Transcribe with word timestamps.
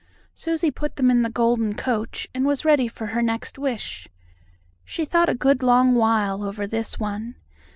Susie 0.33 0.71
put 0.71 0.95
them 0.95 1.11
in 1.11 1.21
the 1.21 1.29
golden 1.29 1.75
coach, 1.75 2.27
and 2.33 2.43
was 2.43 2.65
ready 2.65 2.87
for 2.87 3.05
her 3.13 3.21
next 3.21 3.59
wish. 3.59 4.07
She 4.83 5.05
thought 5.05 5.29
a 5.29 5.35
good 5.35 5.61
long 5.61 5.93
while 5.93 6.41
over 6.43 6.65
this 6.65 6.97
one. 6.97 7.35